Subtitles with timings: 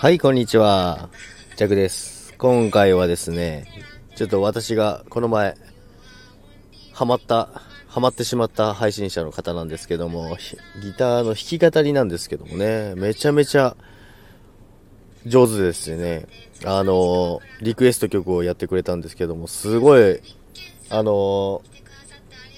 [0.00, 1.10] はい、こんにちは。
[1.56, 2.34] ジャクです。
[2.38, 3.66] 今回はですね、
[4.16, 5.58] ちょっと私がこの前、
[6.94, 7.50] ハマった、
[7.86, 10.38] ハマってしまった配信者の方なんですけども、
[10.82, 13.76] ギターの弾き語りなんですけどもね、めちゃめちゃ
[15.26, 16.28] 上手ですね。
[16.64, 20.18] あの、リクエスト曲をやってくれたんですけども、すごい、
[20.88, 21.60] あの、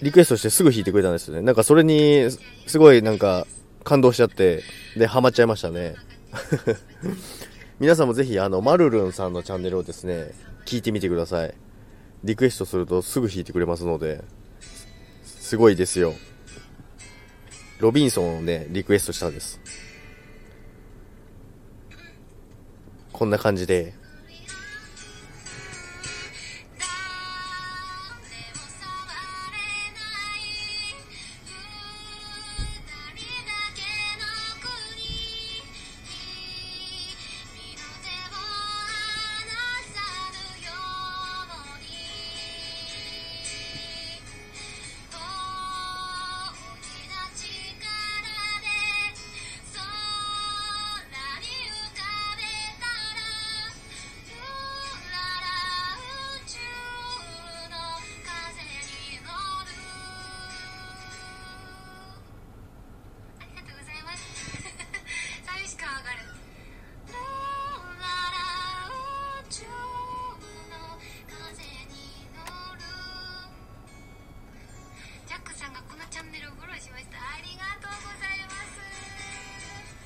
[0.01, 1.43] リクエストしてすぐ弾いてくれたんですよね。
[1.43, 2.29] なんかそれに、
[2.69, 3.49] すごいなんか
[3.83, 4.63] 感動しちゃって、
[4.97, 5.97] で、ハマっちゃいましたね。
[7.79, 10.33] 皆さんもぜひ、あの、マルルンさんのチャンネルをですね、
[10.65, 11.55] 聞いてみてください。
[12.25, 14.23] リクエストするとすぐ弾いてくれますので、
[15.25, 16.15] すごいですよ。
[17.81, 19.61] ロビンソンをね、リクエストしたんです。
[23.13, 23.95] こんな感じで、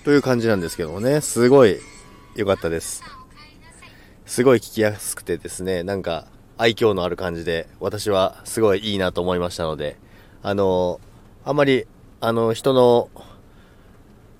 [0.06, 1.80] という感じなんですけどもね、すごい
[2.36, 3.02] 良かったです。
[4.24, 9.96] すごい聞きやすくてですね、なんか愛嬌のある感じで、私はすごいいいなと思いましたので、
[10.44, 11.00] あの、
[11.44, 11.88] あんまり、
[12.20, 13.10] あの、人の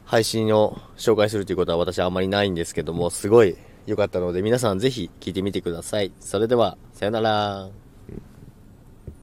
[0.05, 6.13] 配信を紹介するということは私はあんまりないんですけども、すごい良かったので、皆さんぜひ聞いてみてください。
[6.21, 7.86] それでは、さよなら。